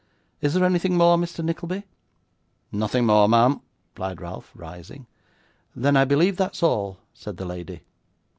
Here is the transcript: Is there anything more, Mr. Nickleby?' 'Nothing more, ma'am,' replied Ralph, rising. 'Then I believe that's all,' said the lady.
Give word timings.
Is 0.41 0.55
there 0.55 0.65
anything 0.65 0.97
more, 0.97 1.15
Mr. 1.15 1.45
Nickleby?' 1.45 1.83
'Nothing 2.71 3.05
more, 3.05 3.29
ma'am,' 3.29 3.61
replied 3.93 4.19
Ralph, 4.19 4.51
rising. 4.55 5.05
'Then 5.75 5.95
I 5.95 6.05
believe 6.05 6.37
that's 6.37 6.63
all,' 6.63 6.97
said 7.13 7.37
the 7.37 7.45
lady. 7.45 7.81